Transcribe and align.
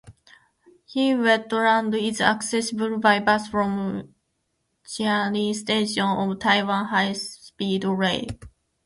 The 0.95 1.09
wetland 1.11 1.93
is 1.95 2.21
accessible 2.21 2.97
by 2.97 3.19
bus 3.19 3.47
from 3.47 4.15
Chiayi 4.83 5.53
Station 5.53 6.05
of 6.07 6.39
Taiwan 6.39 6.85
High 6.87 7.13
Speed 7.13 7.83
Rail. 7.83 8.25